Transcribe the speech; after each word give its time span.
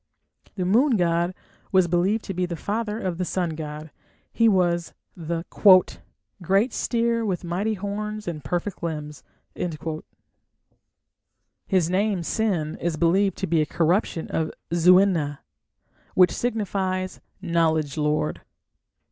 The 0.55 0.65
moon 0.65 0.97
god 0.97 1.35
was 1.71 1.87
believed 1.87 2.23
to 2.25 2.33
be 2.33 2.47
the 2.47 2.55
father 2.55 2.97
of 2.99 3.19
the 3.19 3.23
sun 3.23 3.51
god: 3.51 3.91
he 4.33 4.49
was 4.49 4.95
the 5.15 5.43
"great 6.39 6.73
steer 6.73 7.23
with 7.23 7.43
mighty 7.43 7.75
horns 7.75 8.27
and 8.27 8.43
perfect 8.43 8.81
limbs". 8.81 9.23
His 11.67 11.87
name 11.87 12.23
Sin 12.23 12.77
is 12.81 12.97
believed 12.97 13.37
to 13.37 13.45
be 13.45 13.61
a 13.61 13.65
corruption 13.67 14.27
of 14.29 14.51
"Zu 14.73 14.97
ena", 14.97 15.41
which 16.15 16.31
signifies 16.31 17.21
"knowledge 17.39 17.95
lord". 17.95 18.41